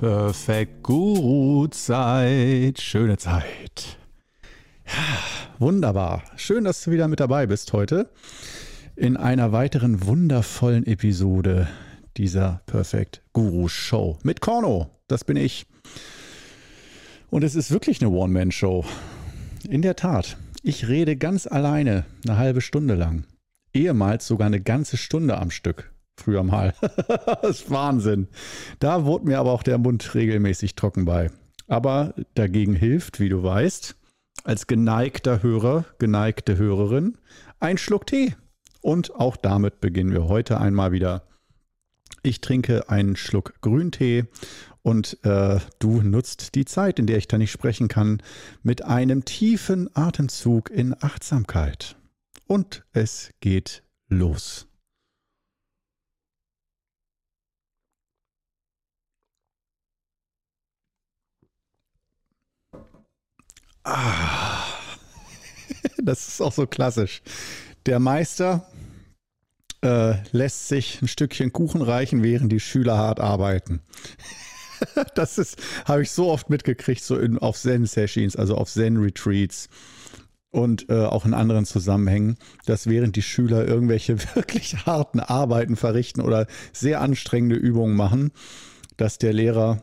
[0.00, 2.80] Perfekt Guru-Zeit.
[2.80, 3.98] Schöne Zeit.
[4.86, 5.18] Ja,
[5.58, 6.22] wunderbar.
[6.36, 8.08] Schön, dass du wieder mit dabei bist heute
[8.96, 11.68] in einer weiteren wundervollen Episode
[12.16, 14.88] dieser Perfect Guru Show mit Korno.
[15.06, 15.66] Das bin ich.
[17.28, 18.86] Und es ist wirklich eine One-Man-Show.
[19.68, 20.38] In der Tat.
[20.62, 23.26] Ich rede ganz alleine eine halbe Stunde lang.
[23.74, 25.92] Ehemals sogar eine ganze Stunde am Stück
[26.22, 26.74] früher mal.
[27.42, 28.28] das ist Wahnsinn.
[28.78, 31.30] Da wurde mir aber auch der Mund regelmäßig trocken bei.
[31.66, 33.96] Aber dagegen hilft, wie du weißt,
[34.44, 37.18] als geneigter Hörer, geneigte Hörerin,
[37.58, 38.34] ein Schluck Tee.
[38.80, 41.22] Und auch damit beginnen wir heute einmal wieder.
[42.22, 44.24] Ich trinke einen Schluck Grüntee
[44.82, 48.22] und äh, du nutzt die Zeit, in der ich da nicht sprechen kann,
[48.62, 51.96] mit einem tiefen Atemzug in Achtsamkeit.
[52.46, 54.69] Und es geht los.
[63.84, 64.64] Ah,
[66.02, 67.22] das ist auch so klassisch.
[67.86, 68.66] Der Meister
[69.82, 73.80] äh, lässt sich ein Stückchen Kuchen reichen, während die Schüler hart arbeiten.
[75.14, 75.56] das ist,
[75.86, 79.68] habe ich so oft mitgekriegt, so in, auf Zen-Sessions, also auf Zen-Retreats
[80.50, 86.20] und äh, auch in anderen Zusammenhängen, dass während die Schüler irgendwelche wirklich harten Arbeiten verrichten
[86.20, 88.32] oder sehr anstrengende Übungen machen,
[88.96, 89.82] dass der Lehrer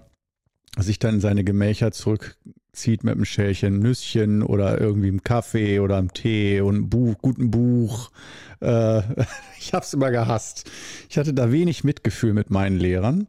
[0.77, 2.37] sich dann in seine Gemächer zurück
[2.77, 7.15] zieht mit einem Schälchen Nüsschen oder irgendwie einem Kaffee oder einem Tee und einem Buch,
[7.21, 8.11] guten Buch.
[8.61, 8.99] Äh,
[9.59, 10.69] ich habe es immer gehasst.
[11.09, 13.27] Ich hatte da wenig Mitgefühl mit meinen Lehrern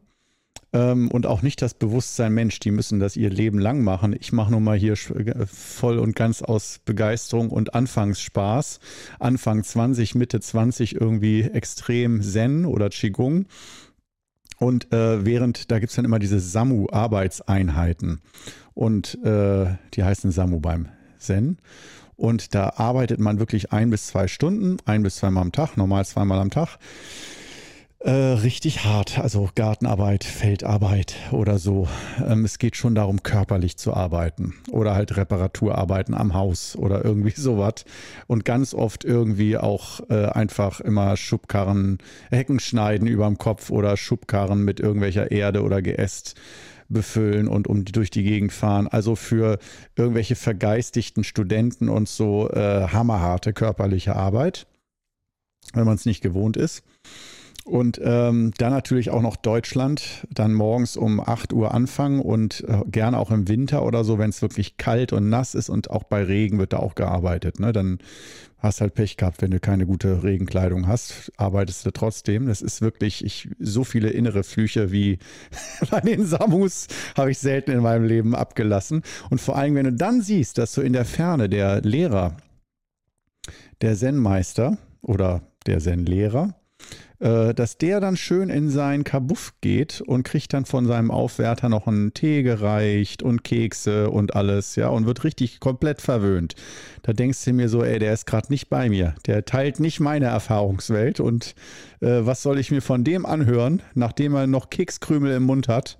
[0.71, 4.15] ähm, und auch nicht das Bewusstsein, Mensch, die müssen das ihr Leben lang machen.
[4.19, 8.79] Ich mache nur mal hier äh, voll und ganz aus Begeisterung und Anfangsspaß.
[9.19, 13.47] Anfang 20, Mitte 20 irgendwie extrem Zen oder Qigong.
[14.57, 18.19] Und äh, während, da gibt es dann immer diese SAMU-Arbeitseinheiten.
[18.79, 21.57] Und äh, die heißen SAMU beim Zen.
[22.15, 26.05] Und da arbeitet man wirklich ein bis zwei Stunden, ein bis zweimal am Tag, normal
[26.05, 26.77] zweimal am Tag.
[27.99, 31.89] Äh, richtig hart, also Gartenarbeit, Feldarbeit oder so.
[32.25, 37.31] Ähm, es geht schon darum, körperlich zu arbeiten oder halt Reparaturarbeiten am Haus oder irgendwie
[37.35, 37.83] sowas.
[38.27, 41.97] Und ganz oft irgendwie auch äh, einfach immer Schubkarren,
[42.29, 46.39] Hecken schneiden überm Kopf oder Schubkarren mit irgendwelcher Erde oder Geäst
[46.89, 48.87] befüllen und um durch die Gegend fahren.
[48.87, 49.59] Also für
[49.95, 54.67] irgendwelche vergeistigten Studenten und so äh, hammerharte körperliche Arbeit,
[55.73, 56.83] wenn man es nicht gewohnt ist.
[57.69, 62.81] Und ähm, dann natürlich auch noch Deutschland, dann morgens um 8 Uhr anfangen und äh,
[62.87, 66.03] gerne auch im Winter oder so, wenn es wirklich kalt und nass ist und auch
[66.03, 67.59] bei Regen wird da auch gearbeitet.
[67.59, 67.71] Ne?
[67.71, 67.99] Dann
[68.59, 72.47] hast halt Pech gehabt, wenn du keine gute Regenkleidung hast, arbeitest du trotzdem.
[72.47, 75.17] Das ist wirklich, ich, so viele innere Flüche wie
[75.89, 76.87] bei den Samus
[77.17, 79.03] habe ich selten in meinem Leben abgelassen.
[79.29, 82.35] Und vor allem, wenn du dann siehst, dass so in der Ferne der Lehrer,
[83.81, 86.58] der Zen-Meister oder der Zen-Lehrer,
[87.19, 91.67] äh, dass der dann schön in sein Kabuff geht und kriegt dann von seinem Aufwärter
[91.67, 96.55] noch einen Tee gereicht und Kekse und alles, ja, und wird richtig komplett verwöhnt.
[97.03, 99.15] Da denkst du mir so, ey, der ist gerade nicht bei mir.
[99.25, 101.55] Der teilt nicht meine Erfahrungswelt und
[102.01, 105.97] äh, was soll ich mir von dem anhören, nachdem er noch Kekskrümel im Mund hat?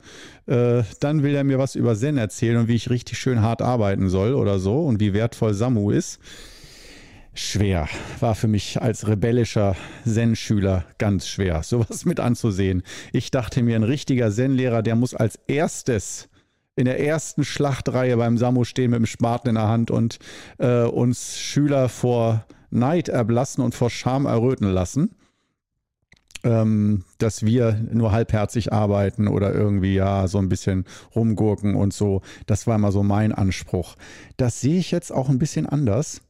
[0.48, 3.62] Äh, dann will er mir was über Zen erzählen und wie ich richtig schön hart
[3.62, 6.20] arbeiten soll oder so und wie wertvoll Samu ist
[7.40, 7.88] schwer.
[8.20, 12.84] War für mich als rebellischer Zen-Schüler ganz schwer, sowas mit anzusehen.
[13.14, 16.30] Ich dachte mir, ein richtiger Zen-Lehrer, der muss als erstes
[16.76, 20.20] in der ersten Schlachtreihe beim Samu stehen mit dem Spaten in der Hand und
[20.60, 25.16] äh, uns Schüler vor Neid erblassen und vor Scham erröten lassen.
[26.42, 32.22] Ähm, dass wir nur halbherzig arbeiten oder irgendwie ja so ein bisschen rumgurken und so.
[32.46, 33.98] Das war immer so mein Anspruch.
[34.38, 36.22] Das sehe ich jetzt auch ein bisschen anders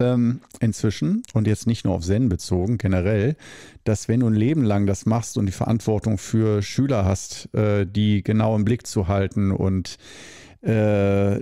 [0.00, 3.36] ähm, inzwischen und jetzt nicht nur auf Zen bezogen, generell,
[3.84, 7.86] dass wenn du ein Leben lang das machst und die Verantwortung für Schüler hast, äh,
[7.86, 9.96] die genau im Blick zu halten und
[10.62, 11.40] äh,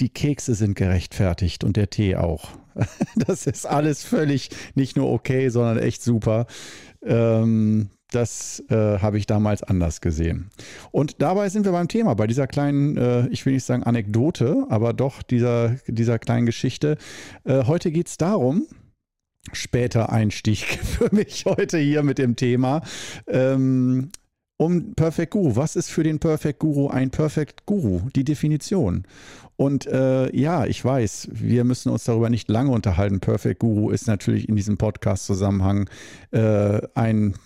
[0.00, 2.50] die Kekse sind gerechtfertigt und der Tee auch.
[3.16, 6.46] Das ist alles völlig nicht nur okay, sondern echt super.
[7.02, 10.50] Ähm, das äh, habe ich damals anders gesehen.
[10.90, 14.66] Und dabei sind wir beim Thema, bei dieser kleinen, äh, ich will nicht sagen Anekdote,
[14.68, 16.96] aber doch dieser, dieser kleinen Geschichte.
[17.44, 18.66] Äh, heute geht es darum,
[19.52, 22.82] später Einstieg für mich heute hier mit dem Thema.
[23.26, 24.10] Ähm,
[24.60, 25.56] um Perfect Guru.
[25.56, 28.02] Was ist für den Perfect Guru ein Perfect Guru?
[28.14, 29.04] Die Definition.
[29.56, 33.20] Und äh, ja, ich weiß, wir müssen uns darüber nicht lange unterhalten.
[33.20, 35.88] Perfect Guru ist natürlich in diesem Podcast-Zusammenhang
[36.30, 37.36] äh, ein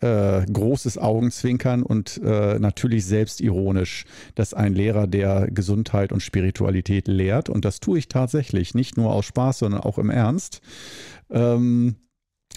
[0.00, 4.04] äh, großes Augenzwinkern und äh, natürlich selbstironisch,
[4.34, 9.10] dass ein Lehrer, der Gesundheit und Spiritualität lehrt, und das tue ich tatsächlich, nicht nur
[9.14, 10.60] aus Spaß, sondern auch im Ernst,
[11.30, 11.96] ähm,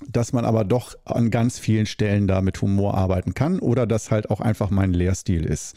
[0.08, 4.12] dass man aber doch an ganz vielen Stellen da mit Humor arbeiten kann oder dass
[4.12, 5.76] halt auch einfach mein Lehrstil ist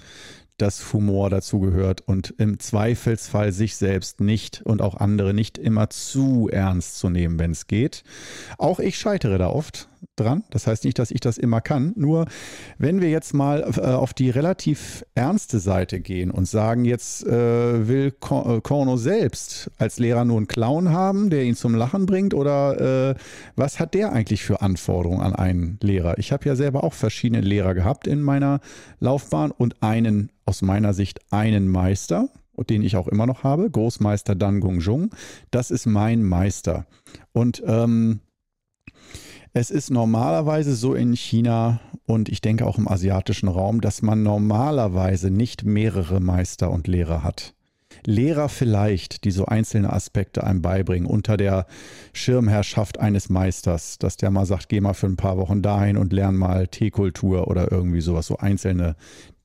[0.58, 6.48] dass Humor dazugehört und im Zweifelsfall sich selbst nicht und auch andere nicht immer zu
[6.50, 8.02] ernst zu nehmen, wenn es geht.
[8.58, 10.44] Auch ich scheitere da oft dran.
[10.50, 11.92] Das heißt nicht, dass ich das immer kann.
[11.96, 12.26] Nur
[12.78, 17.88] wenn wir jetzt mal äh, auf die relativ ernste Seite gehen und sagen, jetzt äh,
[17.88, 22.34] will Korno äh, selbst als Lehrer nur einen Clown haben, der ihn zum Lachen bringt
[22.34, 23.14] oder äh,
[23.56, 26.18] was hat der eigentlich für Anforderungen an einen Lehrer?
[26.18, 28.60] Ich habe ja selber auch verschiedene Lehrer gehabt in meiner
[29.00, 32.28] Laufbahn und einen, aus meiner Sicht, einen Meister,
[32.66, 35.10] den ich auch immer noch habe, Großmeister Dan Gong Jung.
[35.50, 36.86] Das ist mein Meister.
[37.32, 38.20] Und ähm,
[39.52, 44.22] es ist normalerweise so in China und ich denke auch im asiatischen Raum, dass man
[44.22, 47.54] normalerweise nicht mehrere Meister und Lehrer hat.
[48.04, 51.66] Lehrer vielleicht, die so einzelne Aspekte einem beibringen, unter der
[52.12, 56.12] Schirmherrschaft eines Meisters, dass der mal sagt, geh mal für ein paar Wochen dahin und
[56.12, 58.94] lern mal Teekultur oder irgendwie sowas, so einzelne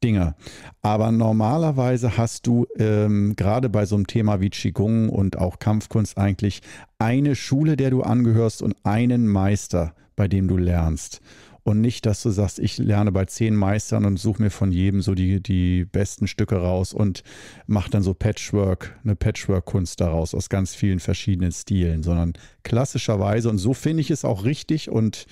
[0.03, 0.35] Dinge.
[0.81, 6.17] Aber normalerweise hast du ähm, gerade bei so einem Thema wie Qigong und auch Kampfkunst
[6.17, 6.61] eigentlich
[6.99, 11.21] eine Schule, der du angehörst und einen Meister, bei dem du lernst.
[11.65, 15.01] Und nicht, dass du sagst, ich lerne bei zehn Meistern und suche mir von jedem
[15.01, 17.23] so die, die besten Stücke raus und
[17.67, 22.33] mache dann so Patchwork, eine Patchwork-Kunst daraus aus ganz vielen verschiedenen Stilen, sondern
[22.63, 25.25] klassischerweise, und so finde ich es auch richtig und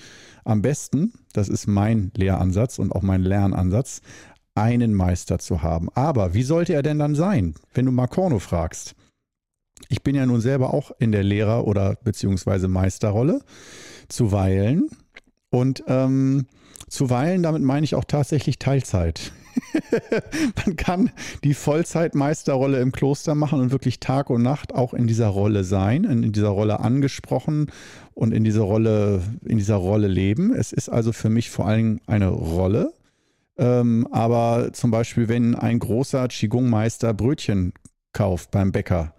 [0.44, 4.00] am besten, das ist mein Lehransatz und auch mein Lernansatz,
[4.54, 5.88] einen Meister zu haben.
[5.94, 8.94] Aber wie sollte er denn dann sein, wenn du Marcorno fragst?
[9.88, 13.40] Ich bin ja nun selber auch in der Lehrer- oder beziehungsweise Meisterrolle
[14.08, 14.88] zuweilen.
[15.50, 16.46] Und ähm,
[16.88, 19.32] zuweilen, damit meine ich auch tatsächlich Teilzeit.
[20.66, 21.10] Man kann
[21.44, 26.04] die Vollzeitmeisterrolle im Kloster machen und wirklich Tag und Nacht auch in dieser Rolle sein,
[26.04, 27.70] in dieser Rolle angesprochen
[28.14, 30.54] und in dieser Rolle, in dieser Rolle leben.
[30.54, 32.92] Es ist also für mich vor allem eine Rolle.
[33.58, 37.72] Ähm, aber zum Beispiel, wenn ein großer Qigong-Meister Brötchen
[38.12, 39.14] kauft beim Bäcker,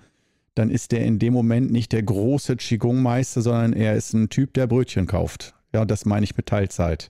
[0.56, 4.54] dann ist der in dem Moment nicht der große Qigong-Meister, sondern er ist ein Typ,
[4.54, 5.56] der Brötchen kauft.
[5.74, 7.10] Ja, das meine ich mit Teilzeit.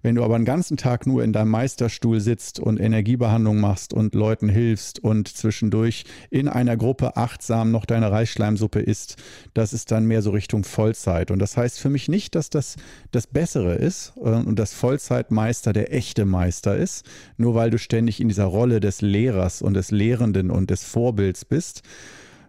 [0.00, 4.14] Wenn du aber einen ganzen Tag nur in deinem Meisterstuhl sitzt und Energiebehandlung machst und
[4.14, 9.16] Leuten hilfst und zwischendurch in einer Gruppe achtsam noch deine Reisschleimsuppe isst,
[9.52, 11.30] das ist dann mehr so Richtung Vollzeit.
[11.30, 12.76] Und das heißt für mich nicht, dass das
[13.10, 17.04] das Bessere ist äh, und das Vollzeitmeister der echte Meister ist,
[17.36, 21.44] nur weil du ständig in dieser Rolle des Lehrers und des Lehrenden und des Vorbilds
[21.44, 21.82] bist,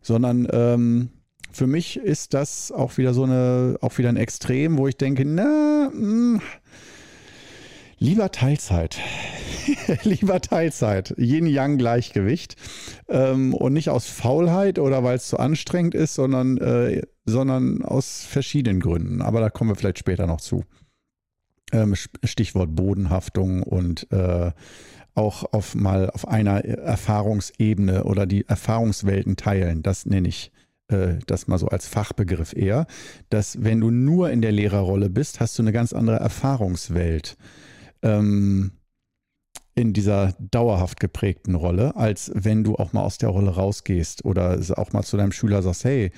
[0.01, 1.09] sondern ähm,
[1.51, 5.25] für mich ist das auch wieder so eine, auch wieder ein Extrem, wo ich denke,
[5.25, 6.41] na, mh, hm,
[7.97, 8.97] lieber Teilzeit.
[10.03, 11.13] lieber Teilzeit.
[11.17, 12.55] Yin-Yang-Gleichgewicht.
[13.07, 18.23] Ähm, und nicht aus Faulheit oder weil es zu anstrengend ist, sondern, äh, sondern aus
[18.23, 19.21] verschiedenen Gründen.
[19.21, 20.63] Aber da kommen wir vielleicht später noch zu.
[21.71, 24.51] Ähm, Stichwort Bodenhaftung und äh,
[25.13, 29.83] auch auf mal auf einer Erfahrungsebene oder die Erfahrungswelten teilen.
[29.83, 30.51] Das nenne ich
[31.27, 32.87] das mal so als Fachbegriff eher,
[33.29, 37.37] dass wenn du nur in der Lehrerrolle bist, hast du eine ganz andere Erfahrungswelt
[38.01, 38.71] ähm,
[39.75, 44.59] in dieser dauerhaft geprägten Rolle, als wenn du auch mal aus der Rolle rausgehst oder
[44.75, 46.11] auch mal zu deinem Schüler sagst, hey,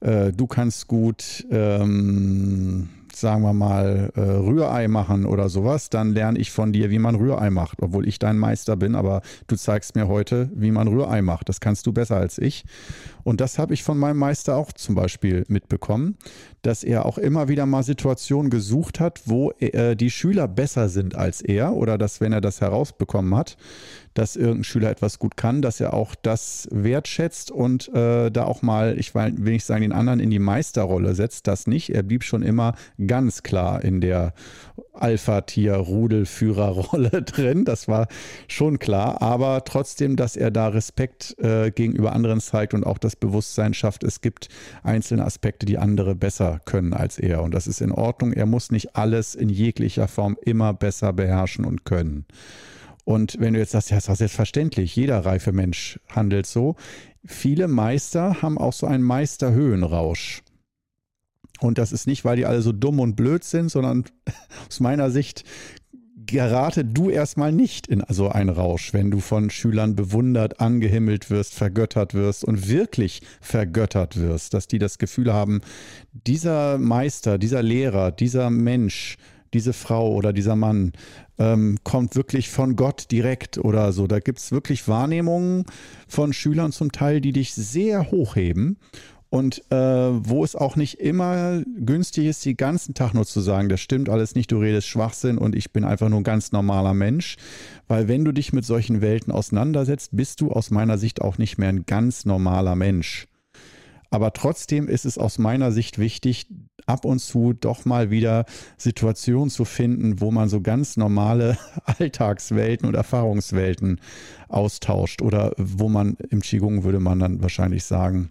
[0.00, 6.38] äh, du kannst gut ähm, sagen wir mal, äh, Rührei machen oder sowas, dann lerne
[6.38, 9.94] ich von dir, wie man Rührei macht, obwohl ich dein Meister bin, aber du zeigst
[9.94, 11.48] mir heute, wie man Rührei macht.
[11.48, 12.64] Das kannst du besser als ich.
[13.24, 16.16] Und das habe ich von meinem Meister auch zum Beispiel mitbekommen,
[16.62, 21.14] dass er auch immer wieder mal Situationen gesucht hat, wo äh, die Schüler besser sind
[21.14, 23.56] als er oder dass, wenn er das herausbekommen hat,
[24.14, 28.62] dass irgendein Schüler etwas gut kann, dass er auch das wertschätzt und äh, da auch
[28.62, 31.90] mal, ich will nicht sagen, den anderen in die Meisterrolle setzt, das nicht.
[31.90, 32.74] Er blieb schon immer
[33.06, 34.32] ganz klar in der
[34.92, 37.64] Alpha-Tier-Rudelführerrolle drin.
[37.64, 38.06] Das war
[38.48, 43.16] schon klar, aber trotzdem, dass er da Respekt äh, gegenüber anderen zeigt und auch das
[43.16, 44.48] Bewusstsein schafft, es gibt
[44.82, 47.42] einzelne Aspekte, die andere besser können als er.
[47.42, 48.32] Und das ist in Ordnung.
[48.32, 52.26] Er muss nicht alles in jeglicher Form immer besser beherrschen und können.
[53.04, 56.76] Und wenn du jetzt sagst, ja, ist doch selbstverständlich, jeder reife Mensch handelt so.
[57.24, 60.42] Viele Meister haben auch so einen Meisterhöhenrausch.
[61.60, 64.04] Und das ist nicht, weil die alle so dumm und blöd sind, sondern
[64.68, 65.44] aus meiner Sicht
[66.26, 71.54] gerate du erstmal nicht in so einen Rausch, wenn du von Schülern bewundert, angehimmelt wirst,
[71.54, 75.60] vergöttert wirst und wirklich vergöttert wirst, dass die das Gefühl haben,
[76.26, 79.16] dieser Meister, dieser Lehrer, dieser Mensch,
[79.52, 80.92] diese Frau oder dieser Mann
[81.38, 84.06] ähm, kommt wirklich von Gott direkt oder so.
[84.06, 85.64] Da gibt es wirklich Wahrnehmungen
[86.08, 88.78] von Schülern zum Teil, die dich sehr hochheben
[89.34, 93.68] und äh, wo es auch nicht immer günstig ist, den ganzen Tag nur zu sagen,
[93.68, 96.94] das stimmt alles nicht, du redest Schwachsinn und ich bin einfach nur ein ganz normaler
[96.94, 97.34] Mensch.
[97.88, 101.58] Weil wenn du dich mit solchen Welten auseinandersetzt, bist du aus meiner Sicht auch nicht
[101.58, 103.26] mehr ein ganz normaler Mensch.
[104.08, 106.46] Aber trotzdem ist es aus meiner Sicht wichtig,
[106.86, 108.44] ab und zu doch mal wieder
[108.76, 111.58] Situationen zu finden, wo man so ganz normale
[111.98, 114.00] Alltagswelten und Erfahrungswelten
[114.46, 118.30] austauscht oder wo man im Qigong würde man dann wahrscheinlich sagen,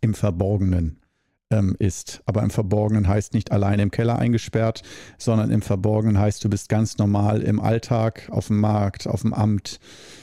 [0.00, 1.00] im Verborgenen
[1.50, 2.22] ähm, ist.
[2.26, 4.82] Aber im Verborgenen heißt nicht allein im Keller eingesperrt,
[5.18, 9.34] sondern im Verborgenen heißt, du bist ganz normal im Alltag, auf dem Markt, auf dem
[9.34, 9.80] Amt,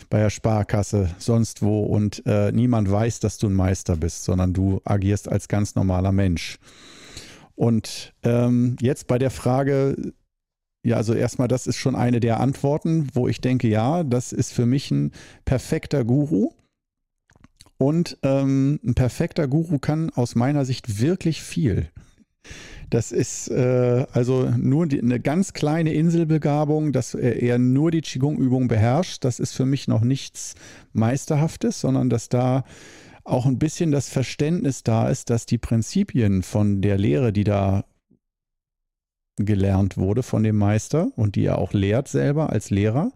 [0.10, 4.54] bei der Sparkasse, sonst wo und äh, niemand weiß, dass du ein Meister bist, sondern
[4.54, 6.60] du agierst als ganz normaler Mensch.
[7.56, 10.14] Und ähm, jetzt bei der Frage,
[10.86, 14.54] ja, also erstmal, das ist schon eine der Antworten, wo ich denke, ja, das ist
[14.54, 15.12] für mich ein
[15.44, 16.52] perfekter Guru
[17.78, 21.90] und ähm, ein perfekter Guru kann aus meiner Sicht wirklich viel.
[22.90, 28.70] Das ist äh, also nur die, eine ganz kleine Inselbegabung, dass er nur die Qigong-Übung
[28.70, 29.26] beherrscht.
[29.26, 30.56] Das ist für mich noch nichts
[30.94, 32.64] Meisterhaftes, sondern dass da
[33.26, 37.84] auch ein bisschen das Verständnis da ist, dass die Prinzipien von der Lehre, die da
[39.36, 43.12] gelernt wurde von dem Meister und die er auch lehrt selber als Lehrer,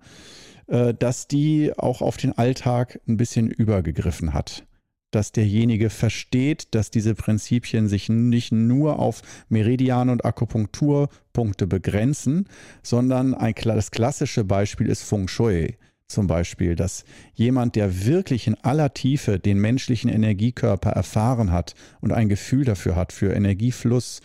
[0.72, 4.66] dass die auch auf den Alltag ein bisschen übergegriffen hat.
[5.12, 12.48] Dass derjenige versteht, dass diese Prinzipien sich nicht nur auf Meridian- und Akupunkturpunkte begrenzen,
[12.82, 15.76] sondern ein, das klassische Beispiel ist Feng Shui
[16.08, 22.12] zum Beispiel, dass jemand, der wirklich in aller Tiefe den menschlichen Energiekörper erfahren hat und
[22.12, 24.22] ein Gefühl dafür hat, für Energiefluss,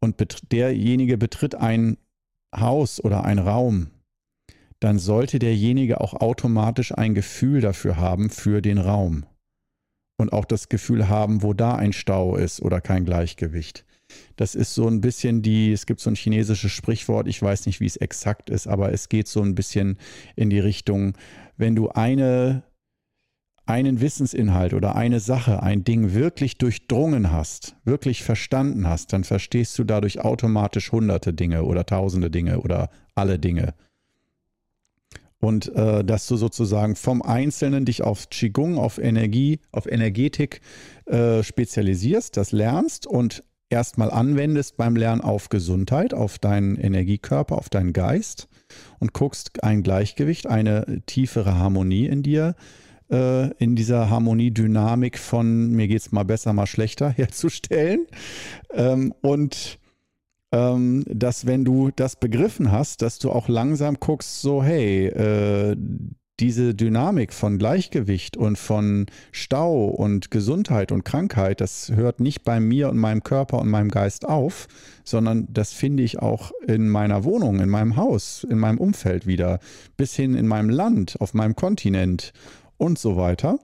[0.00, 0.16] und
[0.50, 1.96] derjenige betritt ein
[2.54, 3.91] Haus oder ein Raum,
[4.82, 9.24] dann sollte derjenige auch automatisch ein Gefühl dafür haben für den Raum.
[10.18, 13.84] Und auch das Gefühl haben, wo da ein Stau ist oder kein Gleichgewicht.
[14.34, 17.78] Das ist so ein bisschen die, es gibt so ein chinesisches Sprichwort, ich weiß nicht,
[17.78, 19.98] wie es exakt ist, aber es geht so ein bisschen
[20.34, 21.12] in die Richtung,
[21.56, 22.64] wenn du eine,
[23.66, 29.78] einen Wissensinhalt oder eine Sache, ein Ding wirklich durchdrungen hast, wirklich verstanden hast, dann verstehst
[29.78, 33.74] du dadurch automatisch hunderte Dinge oder tausende Dinge oder alle Dinge
[35.42, 40.60] und äh, dass du sozusagen vom Einzelnen dich auf Qigong, auf Energie, auf Energetik
[41.06, 47.68] äh, spezialisierst, das lernst und erstmal anwendest beim Lernen auf Gesundheit, auf deinen Energiekörper, auf
[47.68, 48.48] deinen Geist
[49.00, 52.54] und guckst ein Gleichgewicht, eine tiefere Harmonie in dir,
[53.10, 58.06] äh, in dieser Harmoniedynamik von mir geht es mal besser, mal schlechter herzustellen.
[58.72, 59.80] Ähm, und
[60.52, 65.76] ähm, dass wenn du das begriffen hast, dass du auch langsam guckst, so hey, äh,
[66.40, 72.58] diese Dynamik von Gleichgewicht und von Stau und Gesundheit und Krankheit, das hört nicht bei
[72.58, 74.66] mir und meinem Körper und meinem Geist auf,
[75.04, 79.60] sondern das finde ich auch in meiner Wohnung, in meinem Haus, in meinem Umfeld wieder,
[79.96, 82.32] bis hin in meinem Land, auf meinem Kontinent
[82.76, 83.58] und so weiter.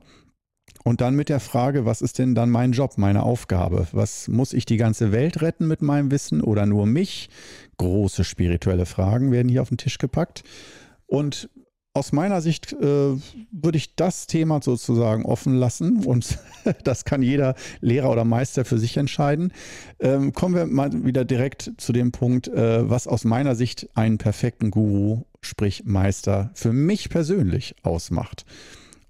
[0.89, 3.87] Und dann mit der Frage, was ist denn dann mein Job, meine Aufgabe?
[3.93, 7.29] Was muss ich die ganze Welt retten mit meinem Wissen oder nur mich?
[7.77, 10.45] Große spirituelle Fragen werden hier auf den Tisch gepackt.
[11.07, 11.51] Und
[11.93, 16.39] aus meiner Sicht äh, würde ich das Thema sozusagen offen lassen und
[16.85, 19.53] das kann jeder Lehrer oder Meister für sich entscheiden.
[20.01, 24.17] Ähm, kommen wir mal wieder direkt zu dem Punkt, äh, was aus meiner Sicht einen
[24.17, 28.47] perfekten Guru, sprich Meister, für mich persönlich ausmacht.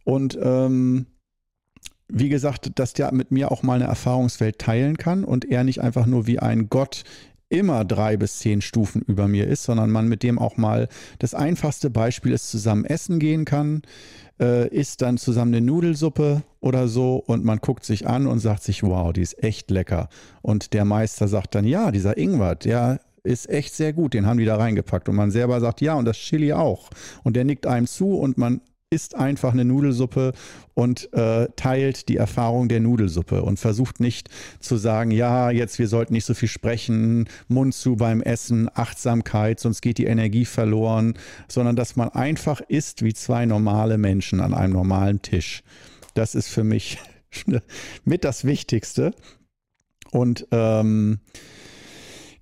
[0.03, 1.07] Und ähm,
[2.09, 5.81] wie gesagt, dass der mit mir auch mal eine Erfahrungswelt teilen kann und er nicht
[5.81, 7.05] einfach nur wie ein Gott
[7.51, 10.89] immer drei bis zehn Stufen über mir ist, sondern man mit dem auch mal
[11.19, 13.83] das einfachste Beispiel ist, zusammen essen gehen kann,
[14.41, 18.63] äh, isst dann zusammen eine Nudelsuppe oder so und man guckt sich an und sagt
[18.63, 20.09] sich, wow, die ist echt lecker.
[20.43, 24.39] Und der Meister sagt dann, ja, dieser Ingwer, der ist echt sehr gut, den haben
[24.39, 25.09] die da reingepackt.
[25.09, 26.91] Und man selber sagt, ja, und das Chili auch.
[27.25, 28.61] Und der nickt einem zu und man
[28.91, 30.33] isst einfach eine Nudelsuppe
[30.75, 34.31] und äh, teilt die Erfahrung der Nudelsuppe und versucht nicht
[34.61, 39.61] zu sagen, ja, jetzt wir sollten nicht so viel sprechen, Mund zu beim Essen, Achtsamkeit,
[39.61, 41.15] sonst geht die Energie verloren,
[41.49, 45.63] sondern dass man einfach isst wie zwei normale Menschen an einem normalen Tisch.
[46.15, 46.99] Das ist für mich
[48.05, 49.13] mit das Wichtigste.
[50.11, 51.21] Und ähm,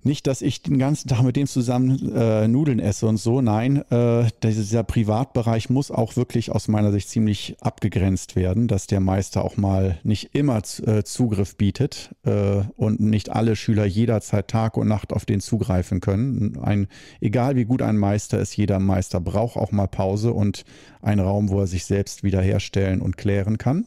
[0.07, 3.41] nicht, dass ich den ganzen Tag mit dem zusammen äh, Nudeln esse und so.
[3.41, 8.99] Nein, äh, dieser Privatbereich muss auch wirklich aus meiner Sicht ziemlich abgegrenzt werden, dass der
[8.99, 14.77] Meister auch mal nicht immer äh, Zugriff bietet äh, und nicht alle Schüler jederzeit Tag
[14.77, 16.57] und Nacht auf den zugreifen können.
[16.61, 16.87] Ein,
[17.21, 20.63] egal wie gut ein Meister ist, jeder Meister braucht auch mal Pause und
[21.01, 23.85] einen Raum, wo er sich selbst wiederherstellen und klären kann.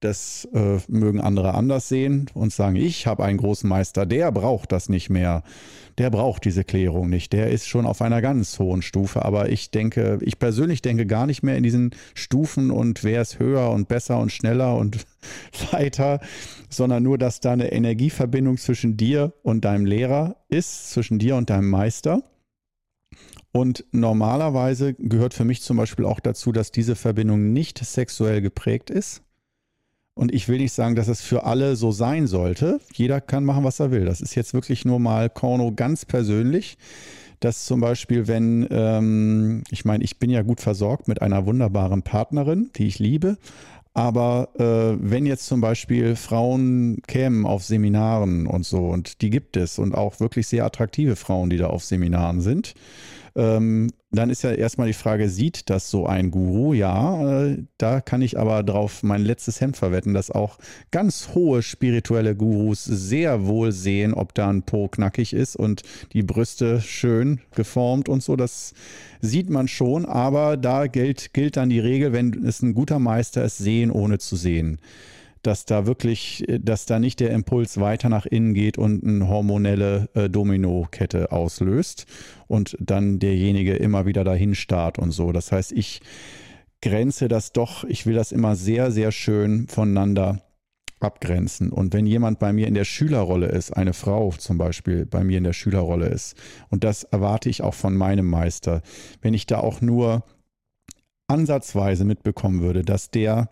[0.00, 4.70] Das äh, mögen andere anders sehen und sagen, ich habe einen großen Meister, der braucht
[4.70, 5.42] das nicht mehr.
[5.98, 7.32] Der braucht diese Klärung nicht.
[7.32, 9.24] Der ist schon auf einer ganz hohen Stufe.
[9.24, 13.40] Aber ich denke, ich persönlich denke gar nicht mehr in diesen Stufen und wer ist
[13.40, 15.04] höher und besser und schneller und
[15.72, 16.20] weiter,
[16.70, 21.50] sondern nur, dass da eine Energieverbindung zwischen dir und deinem Lehrer ist, zwischen dir und
[21.50, 22.22] deinem Meister.
[23.50, 28.90] Und normalerweise gehört für mich zum Beispiel auch dazu, dass diese Verbindung nicht sexuell geprägt
[28.90, 29.24] ist
[30.18, 32.80] und ich will nicht sagen, dass es für alle so sein sollte.
[32.92, 34.04] Jeder kann machen, was er will.
[34.04, 36.76] Das ist jetzt wirklich nur mal Korno ganz persönlich.
[37.38, 42.02] Dass zum Beispiel, wenn, ähm, ich meine, ich bin ja gut versorgt mit einer wunderbaren
[42.02, 43.38] Partnerin, die ich liebe.
[43.94, 49.56] Aber äh, wenn jetzt zum Beispiel Frauen kämen auf Seminaren und so, und die gibt
[49.56, 52.74] es, und auch wirklich sehr attraktive Frauen, die da auf Seminaren sind,
[53.38, 56.72] ähm, dann ist ja erstmal die Frage, sieht das so ein Guru?
[56.72, 60.58] Ja, äh, da kann ich aber drauf mein letztes Hemd verwetten, dass auch
[60.90, 65.82] ganz hohe spirituelle Gurus sehr wohl sehen, ob da ein Po knackig ist und
[66.14, 68.34] die Brüste schön geformt und so.
[68.34, 68.74] Das
[69.20, 73.44] sieht man schon, aber da gilt, gilt dann die Regel, wenn es ein guter Meister
[73.44, 74.80] ist, sehen ohne zu sehen
[75.42, 80.08] dass da wirklich, dass da nicht der Impuls weiter nach innen geht und eine hormonelle
[80.14, 82.06] äh, Domino-Kette auslöst
[82.46, 85.32] und dann derjenige immer wieder dahin starrt und so.
[85.32, 86.00] Das heißt, ich
[86.82, 90.42] grenze das doch, ich will das immer sehr, sehr schön voneinander
[91.00, 91.70] abgrenzen.
[91.70, 95.38] Und wenn jemand bei mir in der Schülerrolle ist, eine Frau zum Beispiel bei mir
[95.38, 96.36] in der Schülerrolle ist,
[96.70, 98.82] und das erwarte ich auch von meinem Meister,
[99.22, 100.24] wenn ich da auch nur
[101.28, 103.50] ansatzweise mitbekommen würde, dass der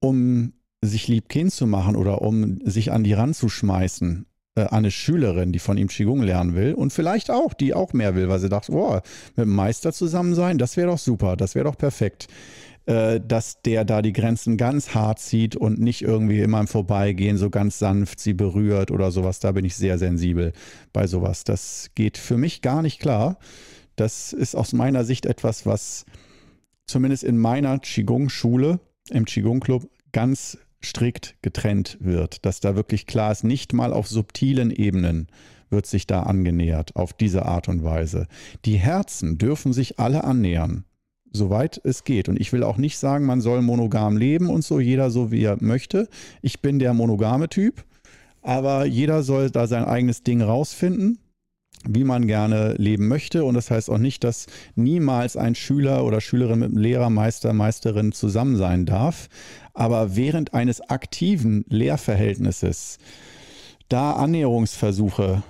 [0.00, 0.52] um
[0.86, 5.52] sich lieb Kind zu machen oder um sich an die ranzuschmeißen, äh, an eine Schülerin,
[5.52, 8.48] die von ihm Qigong lernen will und vielleicht auch, die auch mehr will, weil sie
[8.48, 9.02] dachte, boah,
[9.36, 12.28] mit dem Meister zusammen sein, das wäre doch super, das wäre doch perfekt.
[12.86, 17.36] Äh, dass der da die Grenzen ganz hart zieht und nicht irgendwie immer im Vorbeigehen
[17.36, 19.40] so ganz sanft sie berührt oder sowas.
[19.40, 20.52] Da bin ich sehr sensibel
[20.92, 21.42] bei sowas.
[21.42, 23.38] Das geht für mich gar nicht klar.
[23.96, 26.04] Das ist aus meiner Sicht etwas, was
[26.86, 28.78] zumindest in meiner Qigong-Schule,
[29.10, 34.70] im Qigong-Club, ganz strikt getrennt wird, dass da wirklich klar ist, nicht mal auf subtilen
[34.70, 35.28] Ebenen
[35.70, 38.28] wird sich da angenähert, auf diese Art und Weise.
[38.64, 40.84] Die Herzen dürfen sich alle annähern,
[41.32, 42.28] soweit es geht.
[42.28, 45.42] Und ich will auch nicht sagen, man soll monogam leben und so, jeder so wie
[45.42, 46.08] er möchte.
[46.40, 47.84] Ich bin der monogame Typ,
[48.42, 51.18] aber jeder soll da sein eigenes Ding rausfinden
[51.88, 53.44] wie man gerne leben möchte.
[53.44, 57.52] Und das heißt auch nicht, dass niemals ein Schüler oder Schülerin mit einem Lehrer, Meister,
[57.52, 59.28] Meisterin zusammen sein darf.
[59.74, 62.98] Aber während eines aktiven Lehrverhältnisses
[63.88, 65.42] da Annäherungsversuche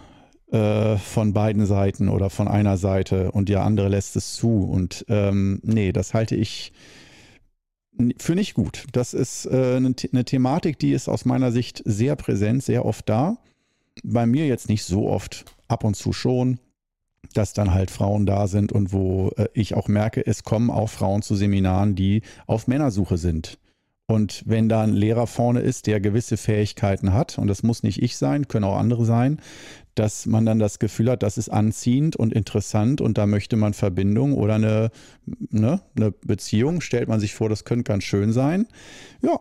[0.51, 4.65] äh, von beiden Seiten oder von einer Seite und die andere lässt es zu.
[4.65, 6.73] Und ähm, nee, das halte ich
[8.19, 8.85] für nicht gut.
[8.93, 13.09] Das ist äh, eine, eine Thematik, die ist aus meiner Sicht sehr präsent, sehr oft
[13.09, 13.39] da.
[14.03, 16.59] Bei mir jetzt nicht so oft ab und zu schon,
[17.35, 20.89] dass dann halt Frauen da sind und wo äh, ich auch merke, es kommen auch
[20.89, 23.59] Frauen zu Seminaren, die auf Männersuche sind.
[24.09, 28.01] Und wenn da ein Lehrer vorne ist, der gewisse Fähigkeiten hat, und das muss nicht
[28.01, 29.41] ich sein, können auch andere sein,
[29.97, 33.75] dass man dann das Gefühl hat, das ist anziehend und interessant und da möchte man
[33.75, 34.91] Verbindung oder eine,
[35.51, 38.69] ne, eine Beziehung, stellt man sich vor, das könnte ganz schön sein.
[39.23, 39.41] Ja,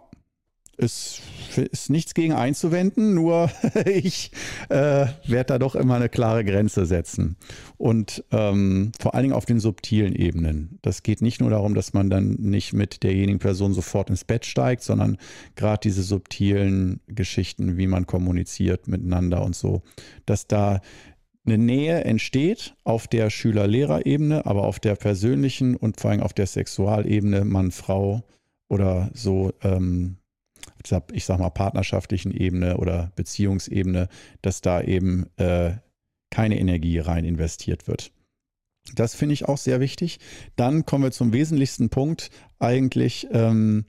[0.77, 1.21] es
[1.55, 3.49] ist nichts gegen einzuwenden, nur
[3.85, 4.31] ich
[4.69, 7.37] äh, werde da doch immer eine klare Grenze setzen.
[7.77, 10.79] Und ähm, vor allen Dingen auf den subtilen Ebenen.
[10.81, 14.45] Das geht nicht nur darum, dass man dann nicht mit derjenigen Person sofort ins Bett
[14.45, 15.17] steigt, sondern
[15.55, 19.81] gerade diese subtilen Geschichten, wie man kommuniziert miteinander und so,
[20.25, 20.81] dass da
[21.45, 26.47] eine Nähe entsteht auf der Schüler-Lehrer-Ebene, aber auf der persönlichen und vor allem auf der
[26.47, 28.23] Sexualebene Mann-Frau
[28.67, 30.17] oder so ähm,
[31.11, 34.07] ich sag mal, partnerschaftlichen Ebene oder Beziehungsebene,
[34.41, 35.73] dass da eben äh,
[36.29, 38.11] keine Energie rein investiert wird.
[38.93, 40.19] Das finde ich auch sehr wichtig.
[40.55, 43.27] Dann kommen wir zum wesentlichsten Punkt eigentlich.
[43.31, 43.85] Ähm,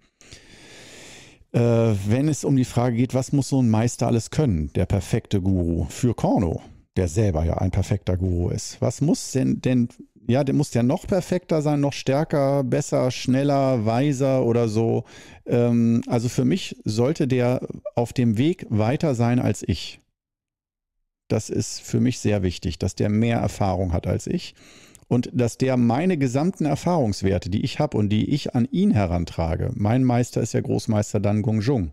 [1.52, 4.86] äh, wenn es um die Frage geht, was muss so ein Meister alles können, der
[4.86, 6.62] perfekte Guru für Korno,
[6.96, 8.80] der selber ja ein perfekter Guru ist.
[8.80, 9.88] Was muss denn, denn
[10.26, 15.04] ja, der muss ja noch perfekter sein, noch stärker, besser, schneller, weiser oder so.
[15.46, 20.00] Ähm, also für mich sollte der auf dem Weg weiter sein als ich.
[21.28, 24.54] Das ist für mich sehr wichtig, dass der mehr Erfahrung hat als ich
[25.08, 29.70] und dass der meine gesamten Erfahrungswerte, die ich habe und die ich an ihn herantrage,
[29.74, 31.92] mein Meister ist ja Großmeister Dan Gongzhong,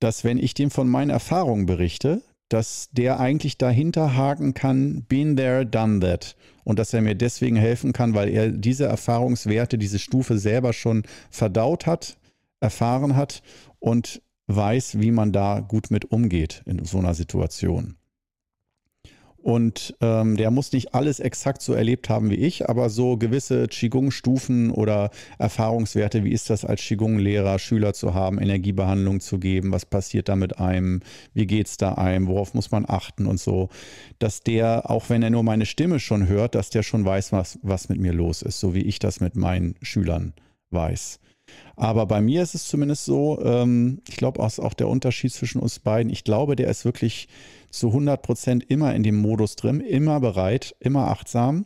[0.00, 5.36] dass wenn ich dem von meinen Erfahrungen berichte, dass der eigentlich dahinter haken kann, been
[5.36, 6.36] there, done that.
[6.64, 11.04] Und dass er mir deswegen helfen kann, weil er diese Erfahrungswerte, diese Stufe selber schon
[11.30, 12.18] verdaut hat,
[12.60, 13.42] erfahren hat
[13.78, 17.96] und weiß, wie man da gut mit umgeht in so einer Situation.
[19.42, 23.66] Und ähm, der muss nicht alles exakt so erlebt haben wie ich, aber so gewisse
[23.66, 29.84] Qigong-Stufen oder Erfahrungswerte, wie ist das als Qigong-Lehrer, Schüler zu haben, Energiebehandlung zu geben, was
[29.84, 31.00] passiert da mit einem,
[31.34, 33.68] wie geht es da einem, worauf muss man achten und so,
[34.20, 37.58] dass der, auch wenn er nur meine Stimme schon hört, dass der schon weiß, was,
[37.62, 40.34] was mit mir los ist, so wie ich das mit meinen Schülern
[40.70, 41.18] weiß.
[41.76, 45.60] Aber bei mir ist es zumindest so, ähm, ich glaube auch, auch der Unterschied zwischen
[45.60, 47.28] uns beiden, ich glaube, der ist wirklich
[47.72, 51.64] zu 100 Prozent immer in dem Modus drin, immer bereit, immer achtsam,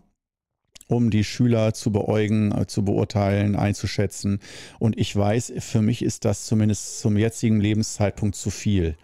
[0.89, 4.39] um die Schüler zu beäugen, äh, zu beurteilen, einzuschätzen.
[4.79, 8.97] Und ich weiß, für mich ist das zumindest zum jetzigen Lebenszeitpunkt zu viel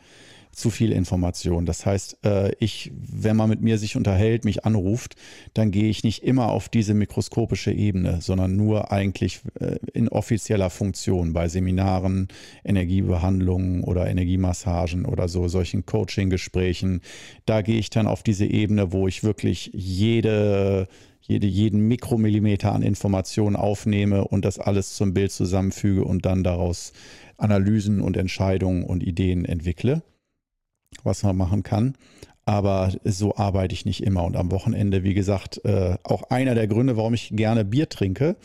[0.53, 1.65] zu viel Information.
[1.65, 5.17] Das heißt, äh, ich, wenn man mit mir sich unterhält, mich anruft,
[5.55, 10.69] dann gehe ich nicht immer auf diese mikroskopische Ebene, sondern nur eigentlich äh, in offizieller
[10.69, 12.29] Funktion bei Seminaren,
[12.65, 17.01] Energiebehandlungen oder Energiemassagen oder so solchen Coaching-Gesprächen.
[17.47, 20.87] Da gehe ich dann auf diese Ebene, wo ich wirklich jede
[21.25, 26.93] jede, jeden Mikromillimeter an Informationen aufnehme und das alles zum Bild zusammenfüge und dann daraus
[27.39, 30.03] Analysen und Entscheidungen und Ideen entwickle
[31.03, 31.95] was man machen kann.
[32.45, 34.25] Aber so arbeite ich nicht immer.
[34.25, 38.37] Und am Wochenende, wie gesagt, äh, auch einer der Gründe, warum ich gerne Bier trinke.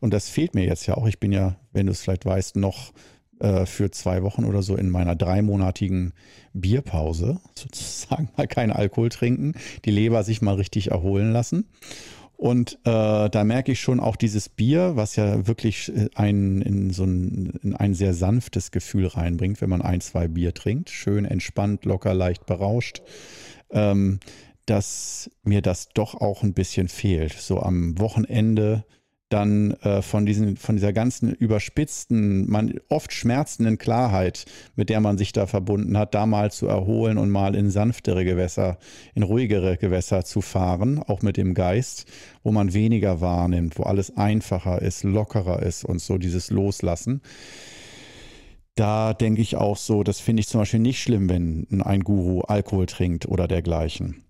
[0.00, 1.06] Und das fehlt mir jetzt ja auch.
[1.06, 2.92] Ich bin ja, wenn du es vielleicht weißt, noch
[3.40, 6.14] äh, für zwei Wochen oder so in meiner dreimonatigen
[6.52, 11.66] Bierpause, sozusagen mal kein Alkohol trinken, die Leber sich mal richtig erholen lassen.
[12.44, 16.90] Und äh, da merke ich schon auch dieses Bier, was ja wirklich äh, ein, in
[16.90, 20.90] so ein, in ein sehr sanftes Gefühl reinbringt, wenn man ein, zwei Bier trinkt.
[20.90, 23.00] Schön entspannt, locker, leicht berauscht.
[23.70, 24.20] Ähm,
[24.66, 27.32] dass mir das doch auch ein bisschen fehlt.
[27.32, 28.84] So am Wochenende
[29.34, 34.44] dann äh, von, diesen, von dieser ganzen überspitzten, man, oft schmerzenden Klarheit,
[34.76, 38.24] mit der man sich da verbunden hat, da mal zu erholen und mal in sanftere
[38.24, 38.78] Gewässer,
[39.12, 42.06] in ruhigere Gewässer zu fahren, auch mit dem Geist,
[42.44, 47.20] wo man weniger wahrnimmt, wo alles einfacher ist, lockerer ist und so dieses Loslassen.
[48.76, 52.42] Da denke ich auch so, das finde ich zum Beispiel nicht schlimm, wenn ein Guru
[52.42, 54.22] Alkohol trinkt oder dergleichen.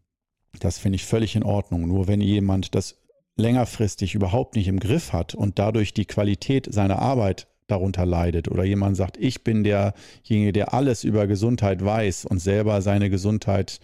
[0.61, 1.87] Das finde ich völlig in Ordnung.
[1.89, 3.04] Nur wenn jemand das
[3.37, 8.65] längerfristig überhaupt nicht im Griff hat und dadurch die Qualität seiner Arbeit darunter leidet oder
[8.65, 13.81] jemand sagt, ich bin derjenige, der alles über Gesundheit weiß und selber seine Gesundheit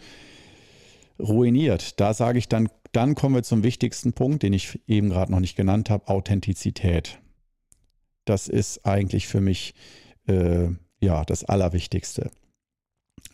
[1.19, 5.33] ruiniert, da sage ich dann, dann kommen wir zum wichtigsten Punkt, den ich eben gerade
[5.33, 7.19] noch nicht genannt habe, Authentizität.
[8.25, 9.75] Das ist eigentlich für mich
[10.29, 10.69] äh,
[11.01, 12.31] ja das Allerwichtigste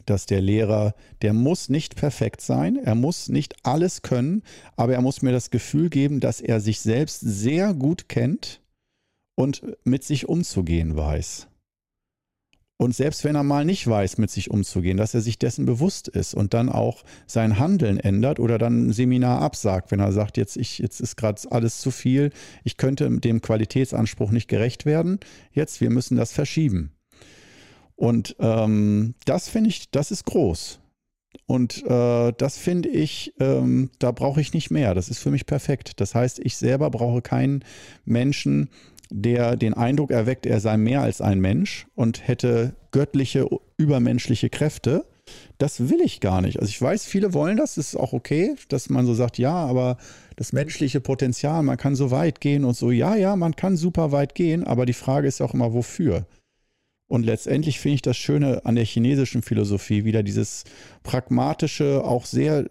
[0.05, 4.43] dass der Lehrer, der muss nicht perfekt sein, er muss nicht alles können,
[4.77, 8.61] aber er muss mir das Gefühl geben, dass er sich selbst sehr gut kennt
[9.35, 11.49] und mit sich umzugehen weiß.
[12.79, 16.09] Und selbst wenn er mal nicht weiß, mit sich umzugehen, dass er sich dessen bewusst
[16.09, 20.37] ist und dann auch sein Handeln ändert oder dann ein Seminar absagt, wenn er sagt,
[20.37, 22.31] jetzt, ich, jetzt ist gerade alles zu viel,
[22.65, 25.21] ich könnte dem Qualitätsanspruch nicht gerecht werden,
[25.53, 26.93] jetzt, wir müssen das verschieben.
[27.97, 30.81] Und ähm, das finde ich, das ist groß.
[31.47, 34.95] Und äh, das finde ich, ähm, da brauche ich nicht mehr.
[34.95, 36.01] Das ist für mich perfekt.
[36.01, 37.65] Das heißt, ich selber brauche keinen
[38.05, 38.69] Menschen,
[39.11, 45.07] der den Eindruck erweckt, er sei mehr als ein Mensch und hätte göttliche, übermenschliche Kräfte.
[45.59, 46.59] Das will ich gar nicht.
[46.61, 49.55] Also ich weiß, viele wollen das, das ist auch okay, dass man so sagt, ja,
[49.55, 49.97] aber
[50.37, 54.13] das menschliche Potenzial, man kann so weit gehen und so, ja, ja, man kann super
[54.13, 56.27] weit gehen, aber die Frage ist auch immer, wofür?
[57.09, 60.65] Und letztendlich finde ich das Schöne an der chinesischen Philosophie wieder dieses
[61.03, 62.69] pragmatische, auch sehr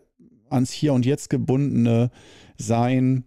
[0.50, 2.12] ans Hier und Jetzt gebundene
[2.58, 3.24] Sein,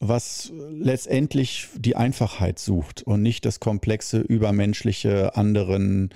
[0.00, 6.10] was letztendlich die Einfachheit sucht und nicht das komplexe, übermenschliche, anderen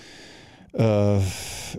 [0.72, 1.18] äh,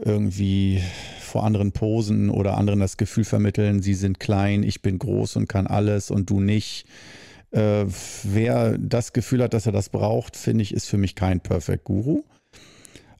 [0.03, 0.81] irgendwie
[1.19, 5.49] vor anderen posen oder anderen das Gefühl vermitteln, sie sind klein, ich bin groß und
[5.49, 6.85] kann alles und du nicht.
[7.55, 7.85] Äh,
[8.23, 11.85] wer das Gefühl hat, dass er das braucht, finde ich, ist für mich kein Perfect
[11.85, 12.23] Guru.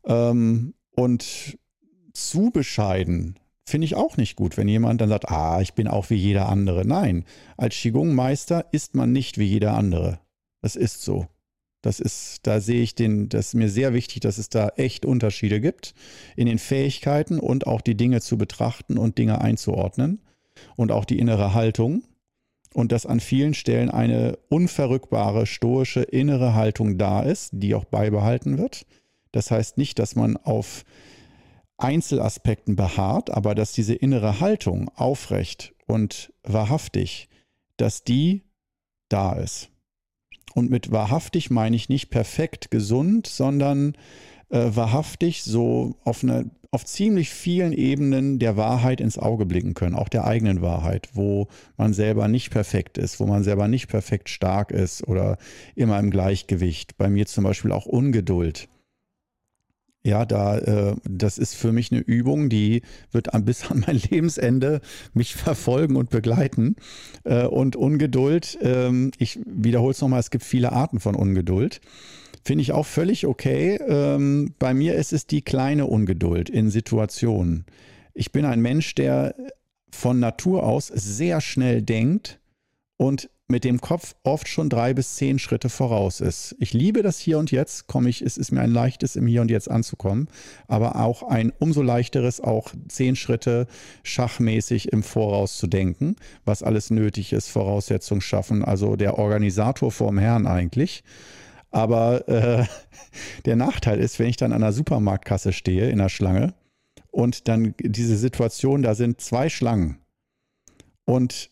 [0.06, 1.58] Ähm, und
[2.12, 6.10] zu bescheiden finde ich auch nicht gut, wenn jemand dann sagt, ah, ich bin auch
[6.10, 6.86] wie jeder andere.
[6.86, 7.24] Nein,
[7.56, 10.20] als Qigong-Meister ist man nicht wie jeder andere.
[10.62, 11.28] Das ist so.
[11.82, 15.06] Das ist, da sehe ich den, das ist mir sehr wichtig, dass es da echt
[15.06, 15.94] Unterschiede gibt
[16.36, 20.20] in den Fähigkeiten und auch die Dinge zu betrachten und Dinge einzuordnen
[20.76, 22.04] und auch die innere Haltung.
[22.76, 28.58] Und dass an vielen Stellen eine unverrückbare, stoische innere Haltung da ist, die auch beibehalten
[28.58, 28.86] wird.
[29.32, 30.84] Das heißt nicht, dass man auf
[31.78, 37.30] Einzelaspekten beharrt, aber dass diese innere Haltung aufrecht und wahrhaftig,
[37.78, 38.44] dass die
[39.08, 39.70] da ist.
[40.54, 43.94] Und mit wahrhaftig meine ich nicht perfekt gesund, sondern
[44.50, 49.96] äh, wahrhaftig so auf, eine, auf ziemlich vielen Ebenen der Wahrheit ins Auge blicken können,
[49.96, 54.28] auch der eigenen Wahrheit, wo man selber nicht perfekt ist, wo man selber nicht perfekt
[54.28, 55.38] stark ist oder
[55.76, 56.98] immer im Gleichgewicht.
[56.98, 58.68] Bei mir zum Beispiel auch Ungeduld.
[60.04, 63.96] Ja, da, äh, das ist für mich eine Übung, die wird an, bis an mein
[63.96, 64.82] Lebensende
[65.14, 66.76] mich verfolgen und begleiten.
[67.24, 71.80] Äh, und Ungeduld, äh, ich wiederhole es nochmal, es gibt viele Arten von Ungeduld.
[72.46, 73.80] Finde ich auch völlig okay.
[73.88, 77.66] Ähm, bei mir ist es die kleine Ungeduld in Situationen.
[78.14, 79.34] Ich bin ein Mensch, der
[79.90, 82.40] von Natur aus sehr schnell denkt
[82.98, 86.56] und mit dem Kopf oft schon drei bis zehn Schritte voraus ist.
[86.60, 89.42] Ich liebe das Hier und Jetzt, komme ich, es ist mir ein leichtes, im Hier
[89.42, 90.28] und Jetzt anzukommen,
[90.68, 93.66] aber auch ein umso leichteres, auch zehn Schritte
[94.04, 100.20] schachmäßig im Voraus zu denken, was alles nötig ist, Voraussetzungen schaffen, also der Organisator vorm
[100.20, 101.04] Herrn eigentlich.
[101.76, 102.66] Aber äh,
[103.44, 106.54] der Nachteil ist, wenn ich dann an der Supermarktkasse stehe in der Schlange
[107.12, 110.00] und dann diese Situation, da sind zwei Schlangen
[111.04, 111.52] und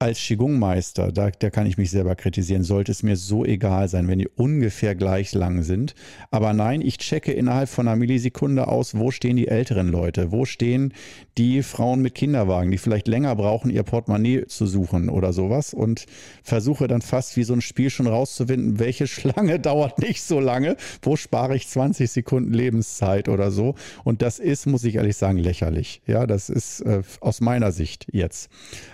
[0.00, 4.08] als Qigong-Meister, da, da kann ich mich selber kritisieren, sollte es mir so egal sein,
[4.08, 5.94] wenn die ungefähr gleich lang sind.
[6.30, 10.46] Aber nein, ich checke innerhalb von einer Millisekunde aus, wo stehen die älteren Leute, wo
[10.46, 10.94] stehen
[11.36, 16.06] die Frauen mit Kinderwagen, die vielleicht länger brauchen, ihr Portemonnaie zu suchen oder sowas und
[16.42, 20.76] versuche dann fast wie so ein Spiel schon rauszufinden, welche Schlange dauert nicht so lange,
[21.02, 23.74] wo spare ich 20 Sekunden Lebenszeit oder so.
[24.02, 26.00] Und das ist, muss ich ehrlich sagen, lächerlich.
[26.06, 28.48] Ja, das ist äh, aus meiner Sicht jetzt.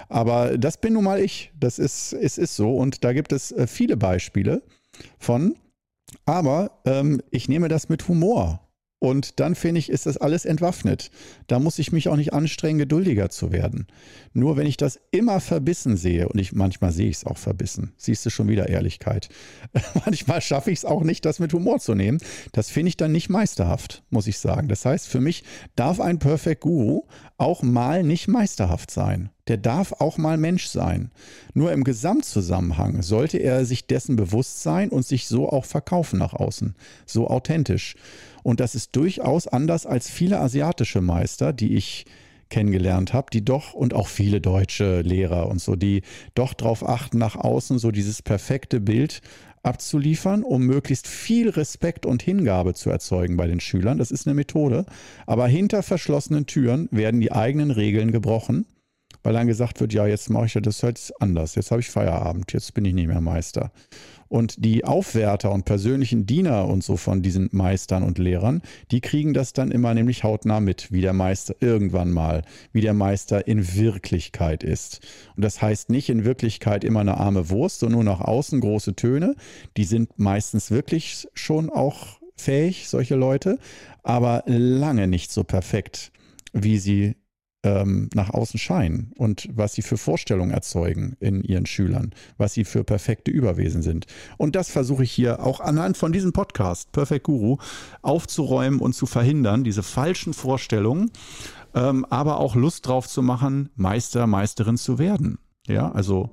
[0.09, 1.53] Aber das bin nun mal ich.
[1.61, 2.75] Das ist, es ist so.
[2.75, 4.63] Und da gibt es äh, viele Beispiele
[5.19, 5.55] von.
[6.25, 8.67] Aber ähm, ich nehme das mit Humor.
[8.99, 11.11] Und dann finde ich, ist das alles entwaffnet.
[11.49, 13.87] Da muss ich mich auch nicht anstrengen, geduldiger zu werden.
[14.33, 17.93] Nur wenn ich das immer verbissen sehe, und ich manchmal sehe ich es auch verbissen,
[17.99, 19.29] siehst du schon wieder Ehrlichkeit.
[20.07, 22.21] manchmal schaffe ich es auch nicht, das mit Humor zu nehmen.
[22.53, 24.69] Das finde ich dann nicht meisterhaft, muss ich sagen.
[24.69, 27.03] Das heißt, für mich darf ein Perfect Guru
[27.37, 29.29] auch mal nicht meisterhaft sein.
[29.49, 31.11] Der darf auch mal Mensch sein.
[31.55, 36.35] Nur im Gesamtzusammenhang sollte er sich dessen bewusst sein und sich so auch verkaufen nach
[36.35, 36.75] außen.
[37.05, 37.95] So authentisch.
[38.43, 42.07] Und das ist durchaus anders als viele asiatische Meister, die ich
[42.49, 46.03] kennengelernt habe, die doch und auch viele deutsche Lehrer und so, die
[46.35, 49.21] doch darauf achten, nach außen so dieses perfekte Bild
[49.65, 53.99] abzuliefern, um möglichst viel Respekt und Hingabe zu erzeugen bei den Schülern.
[53.99, 54.87] Das ist eine Methode.
[55.27, 58.65] Aber hinter verschlossenen Türen werden die eigenen Regeln gebrochen
[59.27, 61.57] weil dann gesagt wird, ja, jetzt mache ich das halt anders.
[61.57, 63.73] Jetzt habe ich Feierabend, jetzt bin ich nicht mehr Meister.
[64.29, 68.63] Und die Aufwärter und persönlichen Diener und so von diesen Meistern und Lehrern,
[68.93, 72.95] die kriegen das dann immer nämlich hautnah mit, wie der Meister irgendwann mal, wie der
[72.95, 75.01] Meister in Wirklichkeit ist.
[75.35, 78.95] Und das heißt nicht in Wirklichkeit immer eine arme Wurst, sondern nur nach außen große
[78.95, 79.35] Töne.
[79.77, 83.59] Die sind meistens wirklich schon auch fähig, solche Leute,
[84.05, 86.13] aber lange nicht so perfekt,
[86.53, 87.17] wie sie
[87.63, 92.65] ähm, nach außen scheinen und was sie für Vorstellungen erzeugen in ihren Schülern, was sie
[92.65, 94.07] für perfekte Überwesen sind.
[94.37, 97.57] Und das versuche ich hier auch anhand von diesem Podcast, Perfect Guru,
[98.03, 101.11] aufzuräumen und zu verhindern, diese falschen Vorstellungen,
[101.75, 105.39] ähm, aber auch Lust drauf zu machen, Meister, Meisterin zu werden.
[105.67, 106.31] Ja, also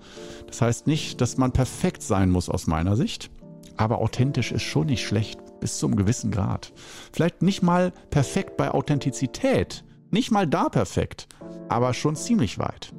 [0.48, 3.32] das heißt nicht, dass man perfekt sein muss aus meiner Sicht,
[3.78, 6.72] aber authentisch ist schon nicht schlecht bis zum gewissen Grad.
[7.12, 9.84] Vielleicht nicht mal perfekt bei Authentizität,
[10.14, 11.28] nicht mal da perfekt,
[11.70, 12.94] aber schon ziemlich weit.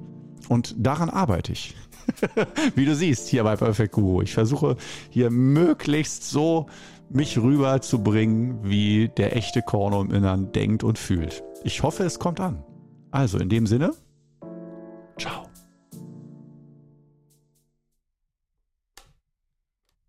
[0.49, 1.75] Und daran arbeite ich.
[2.75, 4.21] Wie du siehst hier bei Perfect Guru.
[4.21, 4.77] Ich versuche
[5.09, 6.67] hier möglichst so
[7.09, 11.45] mich rüberzubringen, wie der echte Korno im Innern denkt und fühlt.
[11.63, 12.65] Ich hoffe, es kommt an.
[13.11, 13.93] Also in dem Sinne,
[15.19, 15.45] ciao.